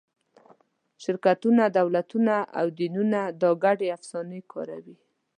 شرکتونه، 1.03 1.63
دولتونه 1.79 2.35
او 2.59 2.65
دینونه 2.77 3.21
دا 3.41 3.49
ګډې 3.63 3.87
افسانې 3.97 4.39
کاروي. 4.51 4.97